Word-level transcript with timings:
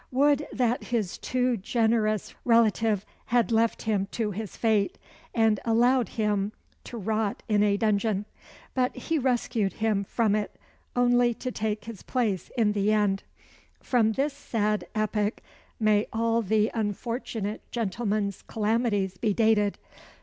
Would 0.11 0.47
that 0.51 0.85
his 0.85 1.19
too 1.19 1.57
generous 1.57 2.33
relative 2.43 3.05
had 3.25 3.51
left 3.51 3.83
him 3.83 4.07
to 4.13 4.31
his 4.31 4.57
fate, 4.57 4.97
and 5.31 5.59
allowed 5.63 6.09
him 6.09 6.53
to 6.85 6.97
rot 6.97 7.43
in 7.47 7.61
a 7.61 7.77
dungeon! 7.77 8.25
But 8.73 8.95
he 8.95 9.19
rescued 9.19 9.73
him 9.73 10.03
from 10.03 10.33
it, 10.33 10.55
only 10.95 11.35
to 11.35 11.51
take 11.51 11.85
his 11.85 12.01
place 12.01 12.49
in 12.57 12.71
the 12.71 12.91
end. 12.91 13.21
From 13.79 14.13
this 14.13 14.33
sad 14.33 14.87
epoch 14.95 15.39
may 15.79 16.07
all 16.11 16.41
the 16.41 16.71
unfortunate 16.73 17.61
gentleman's 17.69 18.41
calamities 18.41 19.19
be 19.19 19.35
dated. 19.35 19.77